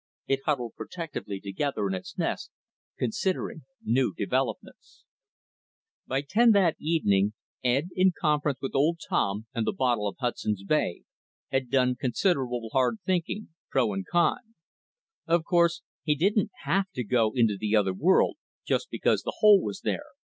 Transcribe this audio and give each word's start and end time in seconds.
It 0.25 0.39
huddled 0.47 0.73
protectively 0.75 1.39
together 1.39 1.87
in 1.87 1.93
its 1.93 2.17
nest, 2.17 2.49
considering 2.97 3.65
these 3.83 3.93
new 3.93 4.15
developments. 4.15 5.03
By 6.07 6.21
ten 6.21 6.53
that 6.53 6.75
evening, 6.79 7.33
Ed, 7.63 7.89
in 7.95 8.11
conference 8.19 8.57
with 8.63 8.73
old 8.73 8.97
Tom 9.07 9.45
and 9.53 9.67
the 9.67 9.71
bottle 9.71 10.07
of 10.07 10.15
Hudson's 10.19 10.63
Bay, 10.63 11.03
had 11.51 11.69
done 11.69 11.93
considerable 11.97 12.69
hard 12.73 12.97
thinking, 13.05 13.49
pro 13.69 13.93
and 13.93 14.03
con. 14.03 14.55
Of 15.27 15.43
course, 15.43 15.83
he 16.01 16.15
didn't 16.15 16.49
have 16.63 16.87
to 16.95 17.03
go 17.03 17.33
into 17.35 17.55
the 17.55 17.75
other 17.75 17.93
world, 17.93 18.37
just 18.65 18.89
because 18.89 19.21
the 19.21 19.35
hole 19.41 19.61
was 19.61 19.81
there. 19.81 20.07